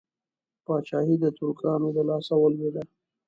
پاچهي 0.65 1.15
د 1.23 1.25
ترکانو 1.37 1.87
د 1.95 1.97
لاسه 2.09 2.33
ولوېده. 2.37 2.83